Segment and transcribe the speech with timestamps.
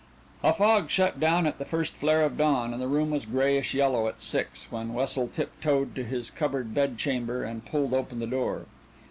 [0.43, 3.75] A fog shut down at the first flare of dawn, and the room was grayish
[3.75, 8.65] yellow at six when Wessel tiptoed to his cupboard bedchamber and pulled open the door.